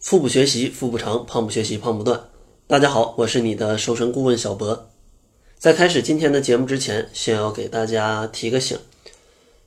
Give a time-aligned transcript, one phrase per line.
[0.00, 2.18] 腹部学习，腹部长；胖不学习，胖不断。
[2.66, 4.88] 大家好，我是你的瘦身顾问小博。
[5.58, 8.78] 在开始今天的节目之前，先要给大家提个醒，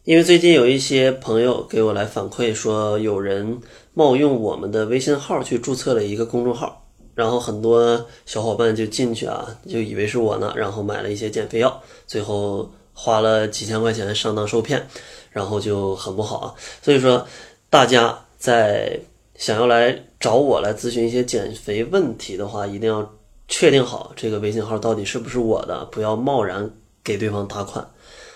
[0.06, 3.62] 因为最近有一些朋友给我来反馈说，有人
[3.94, 14.88] 冒用我们的微信号去注册了一个公众号，然后很多小伙伴就进去啊，就以为是我呢，然后买了一些减肥药，最后花了几千块钱上当受骗，
[15.30, 16.56] 然后就很不好啊。
[16.82, 17.28] 所以说，
[17.70, 19.00] 大家在
[19.36, 23.14] 想要来找我来咨询一些减肥问题的话，一定要
[23.50, 26.72] 确定好这个微信号到底是不是我的，不要贸然
[27.04, 27.86] 给对方打款。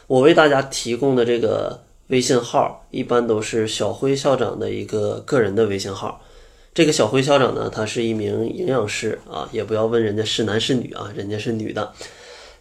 [0.08, 6.22] 我为大家提供的这个微信号，一般都是小辉校长的一个个人的微信号。
[6.74, 11.94] 这个小辉校长呢，他是一名营养师啊，也不要问人家是男是女啊，人家是女的。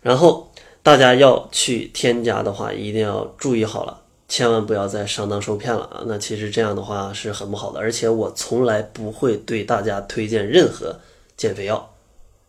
[0.03, 0.53] 然后
[0.84, 4.03] 大家要去添加的话，一定要注意好了。
[4.29, 6.03] 千万不要再上当受骗了啊！
[6.07, 10.98] 那其实这样的话是很不好的，而且我从来不会对大家推荐任何
[11.37, 11.95] 减肥药。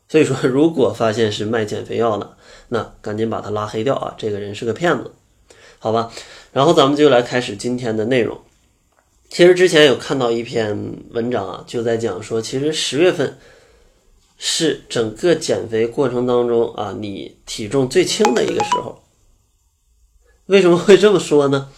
[0.09, 2.35] 所以说，如果发现是卖减肥药的，
[2.69, 4.15] 那赶紧把他拉黑掉啊！
[4.17, 5.11] 这个人是个骗子，
[5.77, 6.11] 好吧？
[6.51, 8.39] 然后咱们就来开始今天的内容。
[9.29, 13.37] 其实之前有看到一篇文章啊，就在讲说，其实十月份
[14.37, 19.03] 是整个减肥过程当中啊，你体重最轻的一个时候。
[20.47, 21.69] 为什么会这么说呢？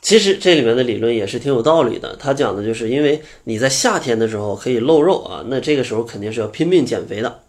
[0.00, 2.16] 其实这里面的理论也是挺有道理的。
[2.18, 7.40] 他讲的就是因为你在夏天的时候可以露肉啊，那这个时候肯定是要拼命减肥的。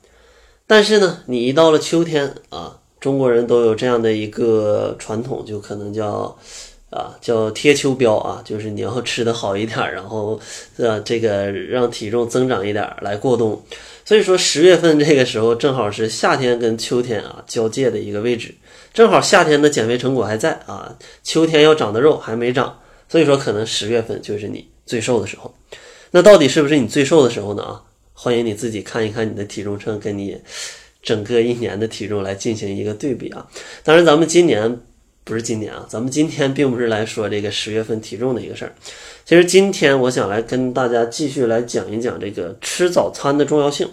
[0.67, 6.38] 但是呢，你一到了秋天啊，中国人都有这样的一个传统，就可能叫
[6.91, 10.39] 啊叫贴秋膘啊，就是你要吃的好一点，然后
[10.77, 13.59] 呃这个让体重增长一点来过冬。
[14.05, 18.53] 所以说十月份这个时候正好是夏天跟秋天啊交界的一个位置。
[18.93, 25.53] 正好夏天的减肥成果还在啊，秋天要长的肉还没长，所以说可能十月份就是你最瘦的时候。
[26.11, 27.63] 那到底是不是你最瘦的时候呢？
[27.63, 27.81] 啊，
[28.13, 30.38] 欢迎你自己看一看你的体重秤，跟你
[31.01, 33.47] 整个一年的体重来进行一个对比啊。
[33.83, 34.79] 当然，咱们今年
[35.23, 38.73] 不是今年啊，咱们今天并不是来说这个十月份体重的一个事儿。
[39.25, 43.89] 其实今天我想来跟大家继续来讲一讲这个吃早餐的重要性。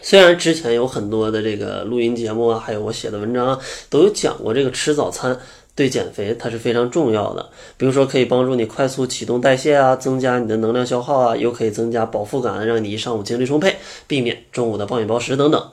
[0.00, 3.60] 虽然之前有很多的这个录音节目啊，还有我写的文章啊，
[3.90, 5.36] 都有讲过这个吃早餐
[5.74, 7.50] 对减肥它是非常重要的。
[7.76, 13.76] 比如说可以帮助你快速启动代谢啊，增加你的能量消耗啊，又可以增加饱腹感，让你一上午精力充沛，
[14.06, 15.70] 避免中午的暴饮暴食等等。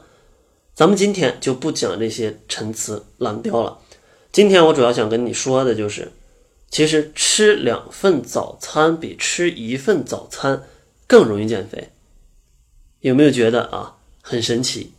[0.73, 3.77] 咱们今天就不讲这些陈词滥调了。
[4.35, 6.11] 今天我主要想跟你说的就是，
[6.69, 10.63] 其实吃两份早餐比吃一份早餐
[11.07, 11.91] 更容易减肥。
[12.99, 13.95] 有没有觉得啊？
[14.21, 14.91] 很神奇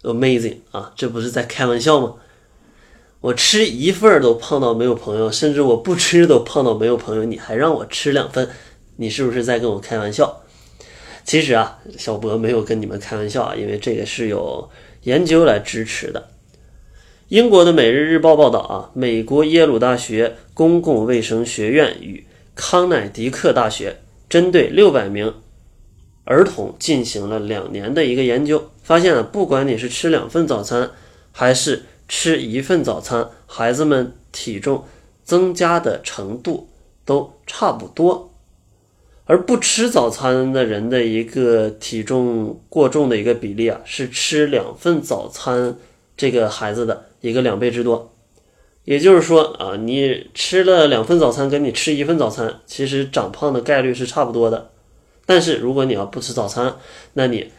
[0.00, 0.94] ，amazing 啊！
[0.96, 2.14] 这不是在开玩笑吗？
[3.20, 8.48] 我吃一份都胖到没有朋友，甚至我不吃都胖到没有朋友，你还让我吃两份，
[8.96, 10.40] 你是不是在跟我开玩笑？
[11.22, 14.70] 其实啊，小博没有跟你们开玩笑啊，因为这个是有
[15.02, 16.30] 研究来支持的。
[17.28, 23.96] 英国的《每日日报》报道啊，美国耶鲁大学公共卫生学院与康乃狄克大学
[24.28, 25.32] 针对六百名。
[26.24, 30.90] 儿童进行了两年的一个研究，发现啊，不管你是吃两份早餐，
[31.32, 34.84] 还是吃一份早餐，孩子们体重
[35.22, 36.68] 增加的程度
[37.06, 38.34] 都差不多。
[39.24, 45.76] 而不吃早餐的人的一个体重过重的一个比例啊，是吃两份早餐
[46.14, 48.14] 这个孩子的一个两倍之多。
[48.84, 54.70] 也就是说啊，你吃了两份早餐，跟你吃一份早餐，其实长胖的概率是差不多的。
[55.24, 56.76] 但是如果你要不吃早餐，
[57.14, 57.50] 那你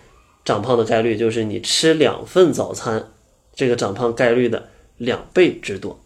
[0.44, 3.12] 长胖的概率就是你吃两份早餐，
[3.56, 6.00] 这个长胖概率的两倍之多。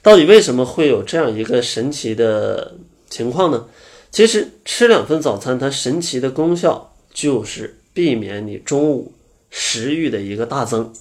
[0.00, 2.78] 到底为什么会有这样一个神奇的
[3.10, 3.66] 情况呢？
[4.10, 9.12] 其实吃两份早餐，它神奇的功效就是避免你中午
[9.50, 10.94] 食欲的一个大增。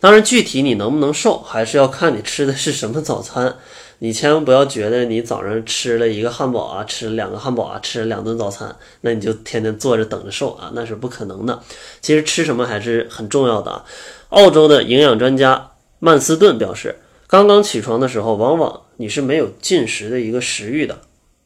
[0.00, 3.56] 当然，具体你能不能瘦，还是要看你吃的是什么早餐。
[3.98, 11.62] 你千万不要觉得你早上吃了一个汉堡啊，吃了两个汉堡啊，吃了两顿早餐，那你就天天坐着等着瘦啊，那是不可能的。
[12.00, 13.84] 其实吃什么还是很重要的啊。
[14.30, 21.02] 澳洲的营养专家曼斯顿表示，刚刚起床的时候，往往你是没有进食的一个食欲的，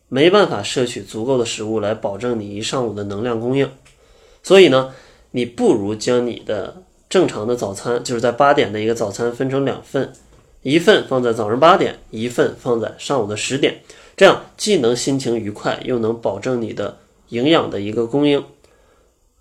[0.09, 3.69] 没办法摄取足够的食物来保证你一上午的能量供应。
[4.45, 4.95] 所以呢，
[5.33, 6.77] 你不如将你的
[7.15, 10.13] 正常的早餐，就是在八点的一个早餐分成两份。
[10.63, 13.83] 一份放在早上八点，一份放在上午的十点，
[14.17, 18.45] 这样既能心情愉快，又能保证你的营养的一个供应。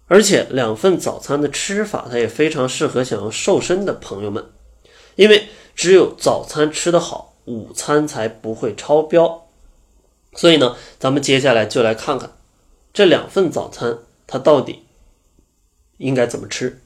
[0.06, 4.46] 而且两份早餐的吃法，它也非常适合想要瘦身的朋友们，
[5.16, 9.48] 因为只有早餐吃得好，午餐才不会超标。
[10.36, 12.34] 所以呢，咱们接下来就来看看
[12.94, 13.98] 这两份早餐
[14.28, 14.84] 它到底
[15.98, 16.80] 应该怎么吃。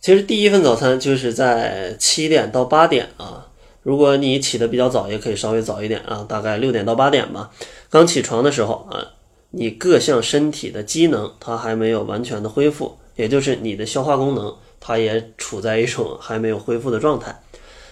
[0.00, 3.48] 其实第一份早餐就是在七点到八点啊，
[3.82, 7.50] 如果你起得比较早，也可以稍微早一点啊，大概六点到八点吧。
[7.90, 9.04] 刚起床的时候啊，
[9.50, 17.42] 你各项身体的机能它还没有完全的恢复，也就是你的消化功能它也处在一种还没有恢复的状态。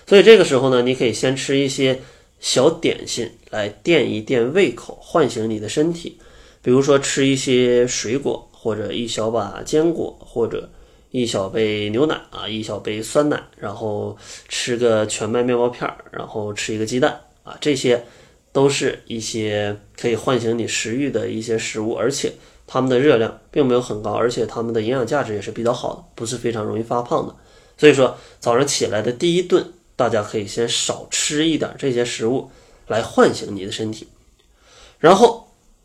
[0.06, 2.00] 所以这个时候呢，你可以先吃一些
[2.38, 6.20] 小点心来垫一垫胃口，唤醒你的身体。
[6.62, 10.70] 比如说吃一些水果，或者一小把坚果，或者。
[11.16, 14.18] 一小杯牛奶啊，一小杯酸奶，然后
[14.48, 18.04] 吃个全麦面包片儿，然后吃一个鸡蛋啊，这些
[18.50, 22.32] 都是一些可以唤醒你食欲的一些食物，而且
[22.66, 27.36] 它们的热量并没有很高，而且它们的营养价值也是比较好的，不是非常容易发胖的。
[27.78, 32.50] 所以说早上起来的第一顿，大家可以先少吃一点这些食物
[32.88, 34.08] 来唤醒你的身体，
[34.98, 35.43] 然后。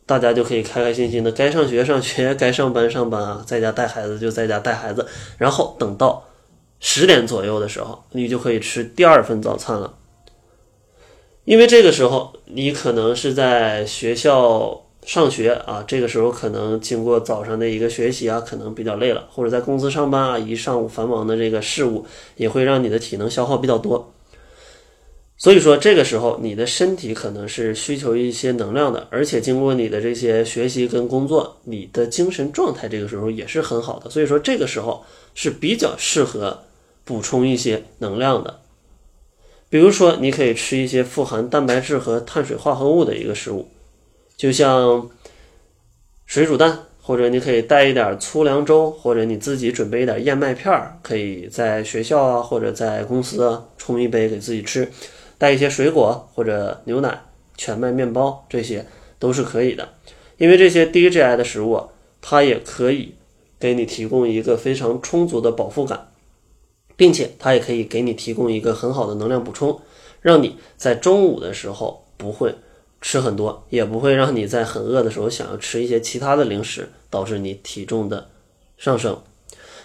[0.10, 5.06] 大家就可以开开心心的，该上学上学， 该上班上班啊，在家带孩子就在家带孩子，
[5.38, 6.26] 然后等到
[6.80, 9.94] 十点左右的时候，你就可以吃第二份早餐了。
[11.46, 22.04] 因为这个时候你可能是在学校上学啊，这个时候可能经过早上的一个学习啊，可能比较累了，或者在公司上班啊，一上午繁忙的这个事务
[22.36, 24.12] 也会让你的体能消耗比较多。
[25.42, 34.10] 所以说，这个时候你的身体可能是需求一些能量的，而且经过你的这些学习跟工作，你的精神状态这个时候也是很好的。
[34.10, 36.66] 所以说，这个时候是比较适合
[37.06, 38.60] 补充一些能量的。
[39.70, 43.70] 比如说，你可以吃一些富含蛋白质和碳水化合物的一个食物，
[44.36, 45.10] 就像
[46.26, 54.86] 水煮蛋，或者你可以带一点粗粮粥，或者你自己准备一点燕麦片儿，可以在学校啊或者在公司啊冲一杯给自己吃。
[55.40, 57.24] 带一些水果或者牛奶、
[57.58, 58.86] 全麦面包，这些
[59.18, 59.90] 都是可以的。
[60.38, 61.90] 因为这些低 GI 的食物，
[62.22, 63.16] 它也可以
[63.60, 66.12] 给你提供一个非常充足的饱腹感，
[66.96, 69.82] 并且它也可以给你提供一个很好的能量补充，
[70.22, 72.56] 让你在中午的时候不会
[73.02, 78.30] 吃很多，也不会让你在很饿的时候想要吃一些其他的零食，导致你体重的
[78.78, 79.22] 上升。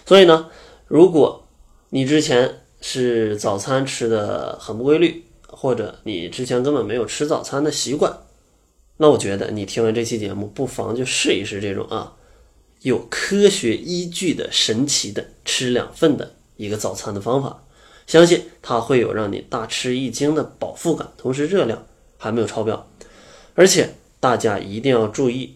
[0.05, 0.49] 所以呢，
[0.87, 1.47] 如果
[1.89, 5.23] 你之前是早餐吃的很不规律，
[5.57, 8.19] 或者你之前根本没有吃早餐的习惯，
[8.97, 12.13] 那我觉得你听完这期节目，不妨就试一试这种啊
[12.81, 17.63] 有科学依据的神奇的吃两份的一个早餐的方法，
[18.05, 21.85] 相信它会有让你大吃一惊的饱腹感，同时热量
[22.17, 22.87] 还没有超标。
[23.55, 25.55] 而且大家一定要注意，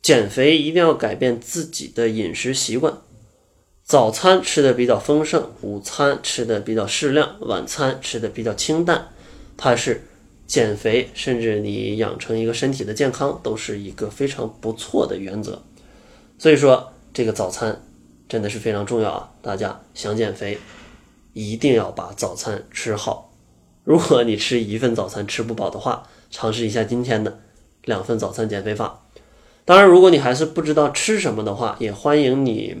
[0.00, 2.98] 减肥一定要改变自己的饮食习惯，
[3.84, 9.08] 早餐吃的比较丰盛，午餐吃的比较适量，晚餐吃的比较清淡。
[9.64, 10.02] 它是
[10.44, 15.62] 减肥，甚至你养成一个身体的健康，都是一个非常不错的原则。
[16.36, 17.80] 所以说，这个早餐
[18.28, 19.30] 真的是非常重要啊！
[19.40, 20.58] 大家想减肥，
[21.32, 23.32] 一定要把早餐吃好。
[23.84, 27.38] 如果你吃一份早餐吃不饱的话，尝试一下今天的
[27.84, 29.04] 两份早餐减肥法。
[29.64, 32.78] 当然，如果你还是不知道吃什么的话，也欢迎你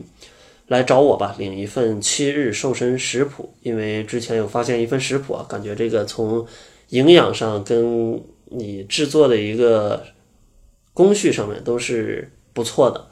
[0.66, 3.54] 来找我吧，领一份七日瘦身食谱。
[3.62, 6.44] 因为之前有发现一份食谱啊，感觉这个从
[6.92, 10.04] 营养上跟你制作的一个
[10.92, 13.06] 工序上面都是不错的，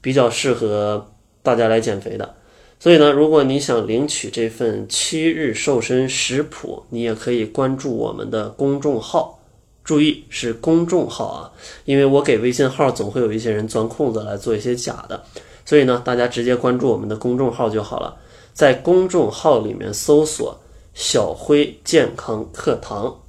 [0.00, 2.34] 比较适合大家来减肥的。
[2.80, 9.38] 所以呢，如果你想领取这份七日瘦身食谱，你也可以关注我们的公众号。
[9.84, 11.52] 注意是公众号啊，
[11.84, 15.22] 因为我给微信号总会有一些人钻空子来做一些假的，
[15.64, 18.16] 所以呢，大家直接关注我们的公众号就好了。
[18.52, 20.58] 在公众号里面搜索。
[20.92, 23.19] 小辉健康课堂，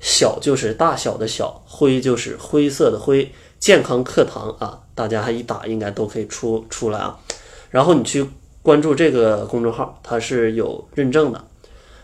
[0.00, 3.30] 小就是大小的小，灰就是灰色的灰。
[3.58, 7.20] 健康课堂啊，大家一打应该都可以出出来啊。
[7.68, 8.26] 然后你去
[8.62, 11.44] 关注这个公众号，它是有认证的。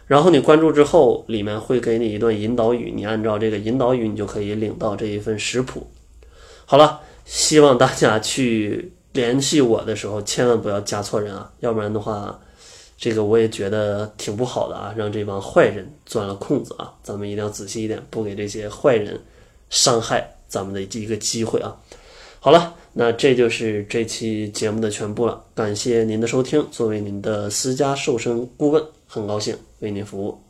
[0.06, 5.86] 然后你关注之后，里面会给你一段引导语，你按照这个引导语，你就可以领到这一份食谱。
[6.66, 12.38] 好了，希望大家去联系我的时候，千万不要加错人啊，要不然的话。
[12.98, 16.94] 这个我也觉得挺不好的啊，让这帮坏人钻了空子啊！
[17.02, 19.20] 咱们一定要仔细一点，不给这些坏人
[19.68, 21.76] 伤害咱们的一个机会啊！
[22.40, 26.66] 好了，那这就是这期节目的全部了，感谢您的收听。
[26.70, 30.45] 作为您的私家瘦身顾问，很高兴为您服务。